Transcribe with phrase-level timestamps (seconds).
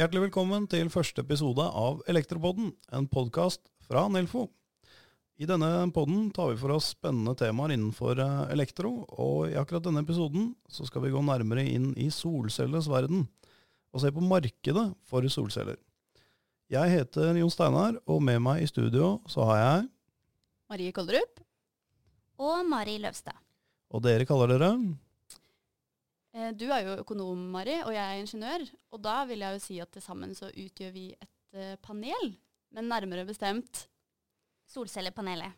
[0.00, 4.46] Hjertelig velkommen til første episode av Elektropodden, en podkast fra Nelfo.
[5.36, 9.84] I denne podden tar vi for oss spennende temaer innenfor eh, elektro, og i akkurat
[9.84, 13.26] denne episoden så skal vi gå nærmere inn i solcellenes verden,
[13.92, 15.76] og se på markedet for solceller.
[16.72, 19.86] Jeg heter Jon Steinar, og med meg i studio så har jeg
[20.72, 21.44] Marie Kolderup.
[22.40, 23.36] Og Mari Løvstad.
[23.92, 24.72] Og dere kaller dere?
[26.34, 28.66] Eh, Du er jo økonom, Mari, og jeg er ingeniør.
[28.92, 32.34] Og da vil jeg jo si at til sammen så utgjør vi et eh, panel,
[32.72, 33.86] men nærmere bestemt
[34.70, 35.50] Solcellepanelet.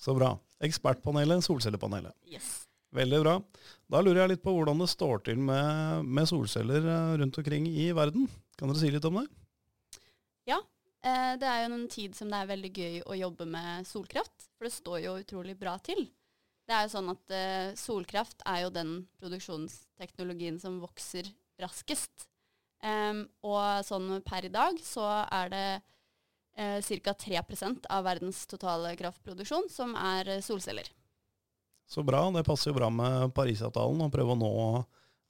[0.00, 0.32] Så bra.
[0.64, 2.16] Ekspertpanelet, solcellepanelet.
[2.26, 2.66] Yes.
[2.90, 3.36] Veldig bra.
[3.86, 7.68] Da lurer jeg litt på hvordan det står til med, med solceller eh, rundt omkring
[7.70, 8.26] i verden.
[8.58, 9.28] Kan dere si litt om det?
[11.02, 14.48] Eh, Det er jo en tid som det er veldig gøy å jobbe med solkraft,
[14.56, 16.06] for det står jo utrolig bra til.
[16.70, 21.26] Det er jo sånn at uh, solkraft er jo den produksjonsteknologien som vokser
[21.58, 22.28] raskest.
[22.78, 25.64] Um, og sånn per i dag så er det
[26.56, 27.12] eh, ca.
[27.12, 27.42] 3
[27.90, 30.86] av verdens totale kraftproduksjon som er solceller.
[31.90, 32.22] Så bra.
[32.30, 34.54] Det passer jo bra med Parisavtalen å prøve å nå,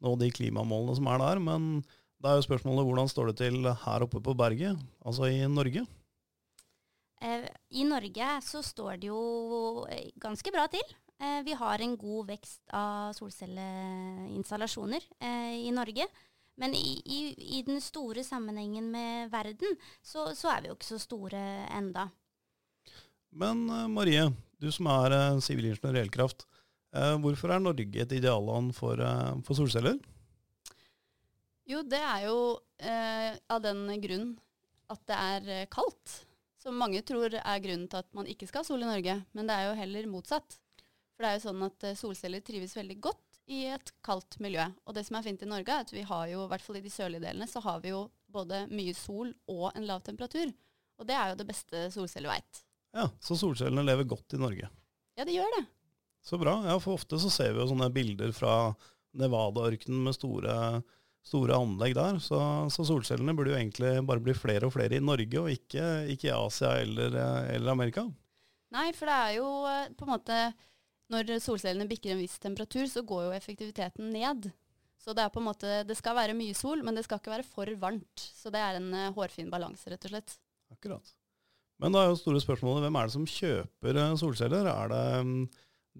[0.05, 1.41] nå de klimamålene som er der.
[1.43, 1.71] Men
[2.21, 5.87] da er jo spørsmålet hvordan står det til her oppe på berget, altså i Norge?
[7.25, 7.47] Eh,
[7.81, 9.87] I Norge så står det jo
[10.21, 10.85] ganske bra til.
[11.21, 16.07] Eh, vi har en god vekst av solcelleinstallasjoner eh, i Norge.
[16.61, 17.19] Men i, i,
[17.59, 21.41] i den store sammenhengen med verden, så, så er vi jo ikke så store
[21.77, 22.09] enda.
[23.31, 24.27] Men eh, Marie,
[24.61, 26.47] du som er eh, sivilingeniør i elkraft.
[26.97, 29.97] eh, Hvorfor er Norge et idealland for, eh, for solceller?
[31.71, 32.39] Jo, det er jo
[32.83, 34.33] eh, av den grunn
[34.91, 36.25] at det er kaldt.
[36.61, 39.15] Som mange tror er grunnen til at man ikke skal ha sol i Norge.
[39.33, 40.59] Men det er jo heller motsatt.
[41.21, 44.65] For det er jo sånn at eh, solceller trives veldig godt i et kaldt miljø.
[44.89, 46.79] Og det som er fint i Norge, er at vi har jo, i hvert fall
[46.79, 50.49] i de sørlige delene, så har vi jo både mye sol og en lav temperatur.
[50.97, 52.63] Og det er jo det beste solceller veit.
[52.97, 54.71] Ja, Så solcellene lever godt i Norge.
[55.21, 55.61] Ja, de gjør det.
[56.25, 56.55] Så bra.
[56.65, 58.55] Ja, for ofte så ser vi jo sånne bilder fra
[59.21, 60.57] Nevada-ørkenen med store,
[61.21, 62.17] store anlegg der.
[62.25, 62.41] Så,
[62.73, 65.85] så solcellene burde jo egentlig bare bli flere og flere i Norge, og ikke,
[66.17, 68.09] ikke i Asia eller, eh, eller Amerika.
[68.73, 70.43] Nei, for det er jo eh, på en måte
[71.11, 74.51] Når solcellene bikker en viss temperatur, så går jo effektiviteten ned.
[75.01, 78.21] Så det måte Det skal være mye sol, men det skal ikke være for varmt.
[78.21, 80.37] Så det er en uh, hårfin balanse, rett og slett.
[80.71, 81.17] Akkurat.
[81.81, 84.69] Men da er jo store spørsmålet, hvem er det som kjøper uh, solceller?
[84.69, 85.35] Er det um,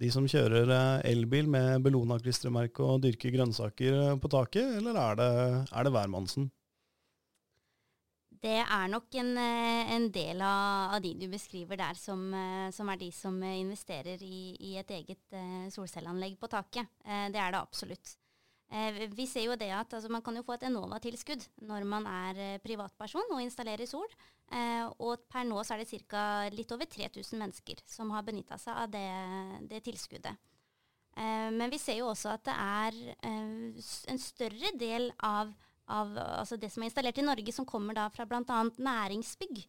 [0.01, 5.31] de som kjører uh, elbil med Bellona-klistremerke og dyrker grønnsaker på taket, eller er det,
[5.73, 6.51] er det hvermannsen?
[8.41, 12.71] Det er nok en, eh, en del av, av de du beskriver der, som, eh,
[12.73, 15.37] som er de som eh, investerer i, i et eget
[15.75, 16.89] solcelleanlegg på taket.
[17.05, 18.17] Det er det absolutt.
[18.71, 22.59] Vi- ser jo det at altså, man kan jo få et Enova-tilskudd når man er
[22.63, 24.07] privatperson og installerer sol.
[25.03, 26.49] Og per nå så er det ca.
[26.55, 30.39] litt over 3000 mennesker som har benytta seg av det, det tilskuddet.
[31.17, 35.51] Men vi ser jo også at det er en større del av,
[35.91, 38.63] av altså det som er installert i Norge, som kommer da fra bl.a.
[38.79, 39.63] næringsbygg.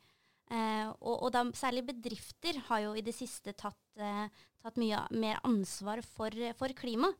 [0.52, 4.28] Eh, og, og da særlig bedrifter har jo i det siste tatt, eh,
[4.62, 7.12] tatt mye mer ansvar for, for klima.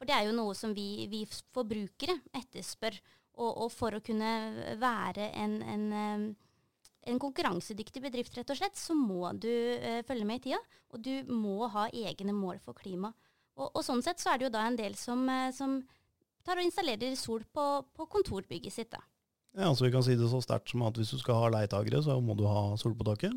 [0.00, 2.96] For det er jo noe som vi, vi forbrukere etterspør.
[3.40, 4.30] Og, og for å kunne
[4.80, 6.24] være en, en, eh,
[7.12, 10.60] en konkurransedyktig bedrift, rett og slett, så må du eh, følge med i tida.
[10.90, 13.12] Og du må ha egne mål for klima.
[13.60, 15.78] Og, og sånn sett så er det jo da en del som, eh, som
[16.46, 18.90] tar og installerer sol på, på kontorbygget sitt.
[18.92, 19.02] da.
[19.56, 22.02] Ja, altså vi kan si det så sterkt som at hvis du skal ha leietagere,
[22.06, 23.34] så må du ha sol på taket.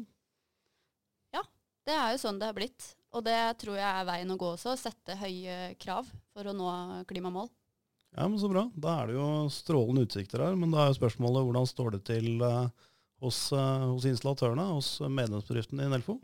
[1.33, 1.41] Ja,
[1.87, 2.93] Det er jo sånn det har blitt.
[3.13, 4.73] Og det tror jeg er veien å gå også.
[4.79, 6.69] Sette høye krav for å nå
[7.09, 7.49] klimamål.
[8.13, 8.67] Ja, men så bra.
[8.77, 12.01] Da er det jo strålende utsikter her, men da er jo spørsmålet hvordan står det
[12.09, 12.89] til eh,
[13.25, 16.19] hos, eh, hos installatørene, hos medlemsbedriften i Nelfo?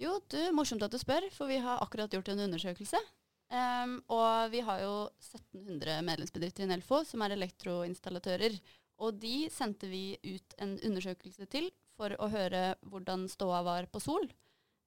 [0.00, 3.00] Jo, du, morsomt at du spør, for vi har akkurat gjort en undersøkelse.
[3.52, 8.56] Ehm, og vi har jo 1700 medlemsbedrifter i Nelfo som er elektroinstallatører.
[9.02, 11.68] Og de sendte vi ut en undersøkelse til
[11.98, 14.24] for å høre hvordan ståa var på sol.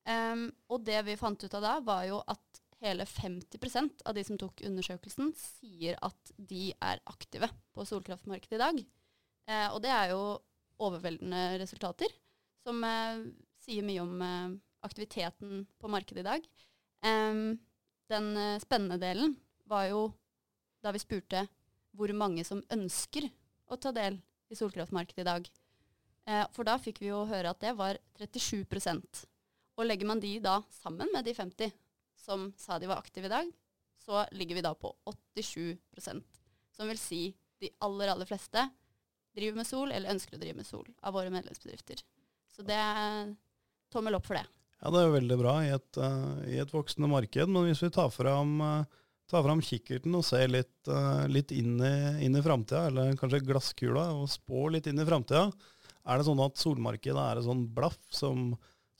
[0.05, 4.23] Um, og det vi fant ut av da, var jo at hele 50% av de
[4.27, 8.83] som tok undersøkelsen, sier at de er aktive på solkraftmarkedet i dag.
[9.49, 10.21] Uh, og det er jo
[10.85, 12.11] overveldende resultater,
[12.65, 13.25] som uh,
[13.65, 16.45] sier mye om uh, aktiviteten på markedet i dag.
[17.05, 17.57] Em,
[18.11, 19.35] den eh, spennende delen
[19.69, 20.01] var jo
[20.83, 21.45] da vi spurte
[21.95, 23.27] hvor mange som ønsker
[23.71, 24.19] å ta del
[24.51, 25.47] i solkraftmarkedet i dag.
[26.25, 29.25] Eh, for da fikk vi jo høre at det var 37%
[29.77, 31.73] Og legger man de da sammen med de 50
[32.17, 33.49] som sa de var aktive i dag,
[34.01, 36.23] så ligger vi da på 87%
[36.73, 37.21] Som vil si
[37.61, 38.63] de aller, aller fleste
[39.35, 42.01] driver med sol, eller ønsker å drive med sol, av våre medlemsbedrifter.
[42.47, 43.33] Så det er
[43.91, 44.45] tommel opp for det.
[44.81, 47.49] Ja, Det er jo veldig bra i et, uh, i et voksende marked.
[47.49, 51.79] Men hvis vi tar fram, uh, tar fram kikkerten og ser litt, uh, litt inn
[51.79, 51.95] i,
[52.27, 55.47] inn i framtida, eller kanskje glasskula, og spår litt inn i framtida,
[56.05, 58.51] er det sånn at solmarkedet er et sånn blaff som,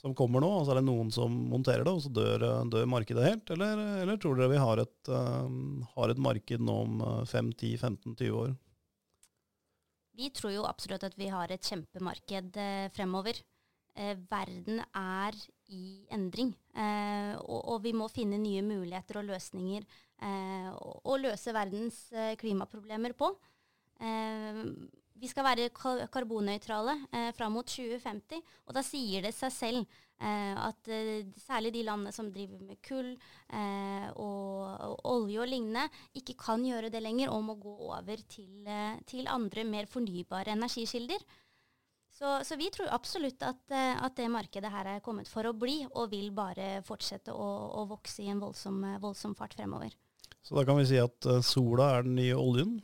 [0.02, 2.90] som, kommer nå, og så er det noen som monterer det, og så dør, dør
[2.90, 3.54] markedet helt?
[3.54, 5.12] Eller, eller, tror dere vi har et,
[5.94, 8.56] har et marked nå om 5-10-15-20 år?
[10.16, 13.42] Vi tror jo absolutt at vi har et kjempemarked eh, fremover.
[13.96, 15.36] Eh, verden er
[15.74, 19.86] i endring, eh, og, og, vi må finne nye muligheter og løsninger
[20.22, 23.32] eh, å løse verdens eh, klimaproblemer på.
[23.98, 24.62] Eh,
[25.16, 25.70] vi skal være
[26.12, 30.88] karbonnøytrale eh, fram mot 2050, og da sier det seg selv Eh, at
[31.44, 36.88] særlig de landene som driver med kull og, og, olje og lignende, ikke kan gjøre
[36.94, 38.70] det lenger og må gå over til,
[39.10, 41.20] til andre, mer fornybare energikilder.
[42.16, 45.56] Så, så vi tror absolutt at, eh, at, det markedet her er kommet for å
[45.58, 47.48] bli, og vil bare fortsette å,
[47.82, 49.92] å vokse i en voldsom, voldsom fart fremover.
[50.40, 52.78] Så da kan vi si at sola er den nye oljen?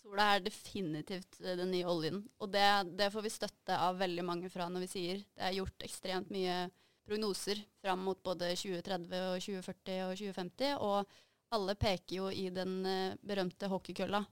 [0.00, 2.24] Sola er definitivt eh, den nye oljen.
[2.42, 2.66] Og det,
[2.98, 6.34] det, får vi støtte av veldig mange fra når vi sier det er gjort ekstremt
[6.34, 6.64] mye
[7.06, 10.74] prognoser fram mot både 2030 og 2040 og 2050.
[10.82, 12.82] Og alle peker jo i den
[13.22, 14.24] berømte hockeykølla.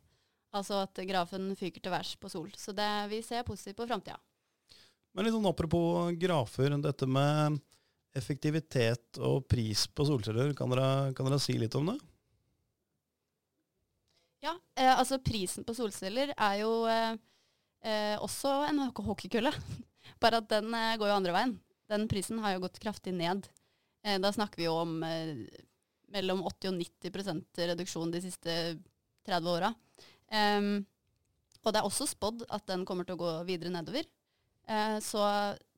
[0.56, 2.49] Altså at grafen fyker til værs på sol.
[2.56, 4.17] Så det, vi ser positivt på framtida.
[5.12, 7.59] Men litt sånn apropos grafer, dette med
[8.17, 11.99] effektivitet og pris på solceller, kan dere, kan dere si litt om det?
[14.45, 17.15] Ja, eh, altså prisen på solceller er jo eh,
[17.85, 19.53] eh også en hockeykølle.
[20.23, 21.56] Bare at den eh, går jo andre veien.
[21.91, 23.49] Den prisen har jo gått kraftig ned.
[24.05, 25.49] Eh, da snakker vi jo om eh,
[26.15, 28.55] mellom 80 og 90% reduksjon de siste
[29.27, 29.73] 30 åra.
[30.28, 34.04] Og det er også spådd at den kommer til å gå videre nedover.
[35.00, 35.22] så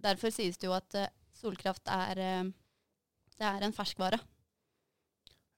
[0.02, 0.96] derfor sies det jo at
[1.38, 2.20] solkraft er,
[3.38, 4.18] det er en ferskvare.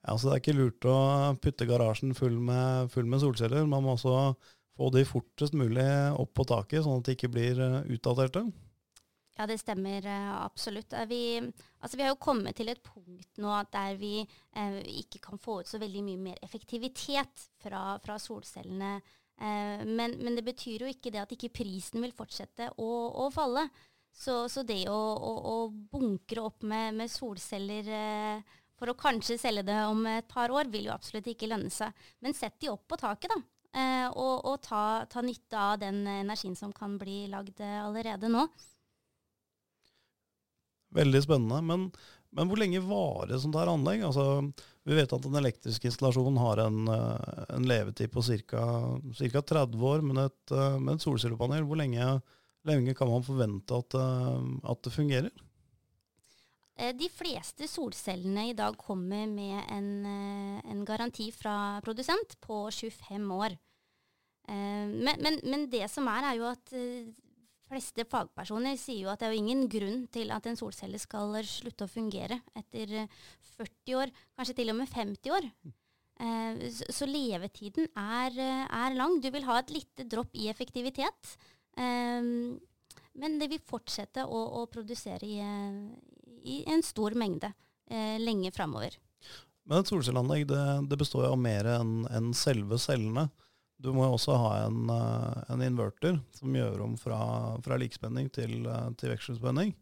[0.02, 0.96] Ja, så Det er ikke lurt å
[1.40, 3.64] putte garasjen full med, full med solceller.
[3.66, 4.34] Man må også
[4.76, 5.86] få de fortest mulig
[6.18, 8.44] opp på taket, sånn at de ikke blir utdaterte.
[9.38, 10.92] Ja, det stemmer uh, absolutt.
[11.08, 11.22] Vi,
[11.80, 15.62] altså, vi, har jo kommet til et punkt nå der vi eh, ikke kan få
[15.62, 18.98] ut så veldig mye mer effektivitet fra, fra solcellene.
[19.40, 22.90] Eh, men, men, det betyr jo ikke det at ikke prisen vil fortsette å,
[23.24, 23.64] å falle.
[24.12, 27.88] Så, så, det å, å, å bunkre opp med, med solceller
[28.82, 31.94] for å kanskje selge det om et par år, vil jo absolutt ikke lønne seg.
[32.20, 33.40] Men sett de opp på taket, da.
[33.72, 38.28] Eh, og, og ta, ta, nytte av den energien som kan bli lagd eh, allerede
[38.28, 38.44] nå.
[40.92, 41.60] Veldig spennende.
[41.64, 41.86] Men,
[42.36, 44.04] men hvor lenge varer sånt her anlegg?
[44.08, 44.26] Altså,
[44.88, 48.66] vi vet at en elektrisk installasjon har en, eh, en levetid på ca.
[49.18, 52.14] 30 år, men et, eh, med et solcellepanel, hvor lenge,
[52.68, 55.32] lenge, kan man forvente at, at det fungerer?
[56.82, 62.70] Eh, de fleste solcellene i dag kommer med en, eh, en garanti fra produsent på
[62.70, 63.58] 25 år.
[64.48, 66.72] Eh, men, men, men, det som er, er jo at
[67.72, 71.34] fleste fagpersoner sier jo at det er jo ingen grunn til at en solcelle skal
[71.48, 73.08] slutte å fungere etter
[73.56, 75.48] 40 år, kanskje til og med 50 år.
[76.92, 79.16] Så levetiden er, er lang.
[79.18, 81.32] Du vil ha et lite dropp i effektivitet.
[83.12, 85.40] Men det vil fortsette å, å produsere i,
[86.48, 87.50] i en stor mengde
[87.90, 88.96] eh, lenge framover.
[89.68, 93.28] Men et solcelleanlegg det, det består av mer enn en selve cellene.
[93.82, 97.20] Du må også ha en, eh, en, inverter som gjør om fra,
[97.64, 99.74] fra likspenning til, eh, til vekselspenning.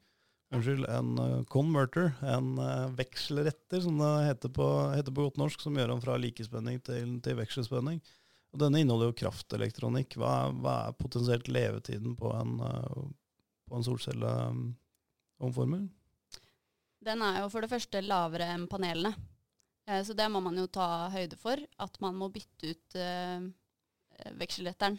[0.50, 2.57] Unnskyld, en uh, converter, en
[2.99, 4.64] vekselretter, som det heter på,
[4.97, 8.00] heter på, godt norsk, som gjør om fra likespenning til, til vekselspenning.
[8.50, 10.16] Og denne inneholder jo kraftelektronikk.
[10.19, 15.87] Hva, hva er potensielt levetiden på en, på en solcelleomformer?
[17.04, 19.14] den er jo for det første lavere enn panelene.
[19.88, 23.49] Eh, så det må man jo ta høyde for, at man må bytte ut eh,
[24.41, 24.99] vekselretteren.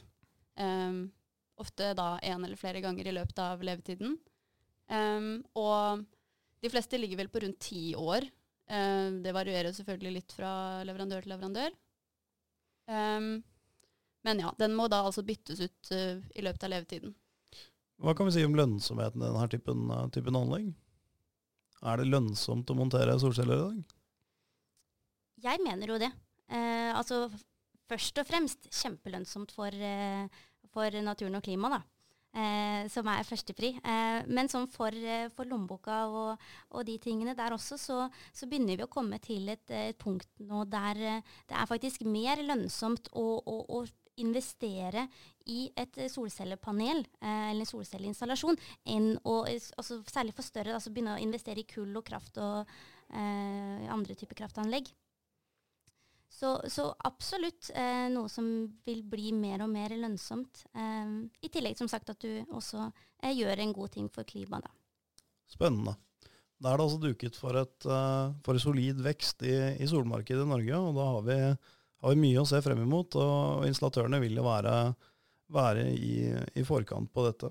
[0.59, 1.05] Um,
[1.61, 4.17] ofte da én eller flere ganger i løpet av levetiden.
[4.91, 6.03] Um, og
[6.61, 8.27] de fleste ligger vel på rundt ti år.
[8.71, 10.51] Um, det varierer selvfølgelig litt fra
[10.87, 11.79] leverandør til leverandør.
[12.91, 13.25] Eh,
[14.21, 17.13] men ja, den må da altså byttes ut i løpet av levetiden.
[18.01, 20.71] Hva kan vi si om lønnsomheten i denne typen, typen anlegg?
[21.81, 23.95] Er det lønnsomt å montere solceller i dag?
[25.41, 26.11] Jeg mener jo det.
[26.51, 27.25] Eh, altså
[27.91, 31.83] først og fremst kjempelønnsomt for, eh, for naturen og klimaet.
[32.31, 33.73] Eh, som er førstepri.
[33.83, 37.97] Eh, men sånn for, eh, for lommeboka og, og, de tingene der også, så,
[38.31, 42.05] så, begynner vi å komme til et, et punkt nå der eh, det er faktisk
[42.07, 43.83] mer lønnsomt å, å, å
[44.23, 45.09] investere
[45.51, 48.59] i et solcellepanel eh, eller en solcelleinstallasjon,
[48.95, 52.63] enn å, altså, særlig for større, altså begynne å investere i kull og kraft og
[52.63, 54.87] eh, andre typer kraftanlegg.
[56.31, 58.45] Så, så absolutt eh, noe som
[58.87, 60.63] vil bli mer og mer lønnsomt.
[60.71, 61.09] Eh,
[61.43, 64.71] I tillegg som sagt at du også eh, gjør en god ting for klimaet.
[65.51, 65.97] Spennende.
[66.61, 70.49] Da er det altså duket for et, uh, for solid vekst i, i, solmarkedet i
[70.49, 71.37] Norge, og da har vi,
[72.05, 73.17] har vi, mye å se frem imot.
[73.17, 74.75] Og installatørene vil jo være,
[75.51, 76.13] være i,
[76.53, 77.49] i, forkant på dette.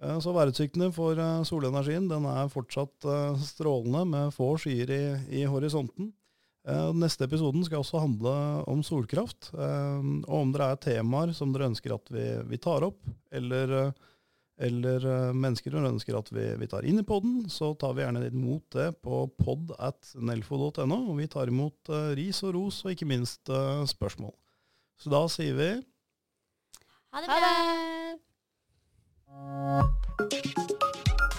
[0.00, 3.06] Uh, så værutsiktene for uh, solenergien den er fortsatt
[3.44, 5.04] strålende med få skyer i,
[5.42, 6.14] i horisonten.
[6.96, 8.30] Neste episoden skal også handle
[8.72, 13.02] om solkraft, og om dere er temaer som dere ønsker at vi, vi tar opp,
[13.36, 13.92] eller
[14.56, 18.04] eller uh, mennesker dere ønsker at vi, vi, tar inn i poden, så tar vi
[18.04, 21.00] gjerne imot det på pod at nelfo.no.
[21.10, 23.50] Og vi tar imot ris og ros, og ikke minst
[23.90, 24.34] spørsmål.
[25.00, 25.70] Så da sier vi
[27.14, 27.38] Ha det bra!
[29.34, 31.33] Ha det.